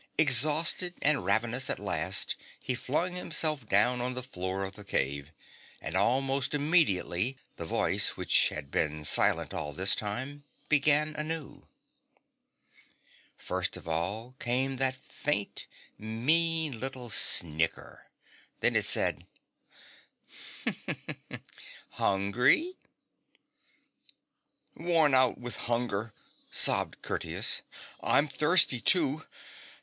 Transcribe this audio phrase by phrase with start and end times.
[0.17, 4.83] Ex hausted and ravenous, at last he flung himself down on the floor of the
[4.83, 5.31] cave,
[5.79, 11.67] and almost immediately the voice, which had been silent all this time, began again.
[13.37, 15.67] First of all came that faint,
[15.99, 18.07] mean little snigger;
[18.59, 19.27] then it said:
[20.57, 22.75] * Hungry
[24.75, 26.11] }''Worn out with hunger,'
[26.49, 27.61] sobbed Curtius;'
[28.01, 29.25] I'm thirsty, too.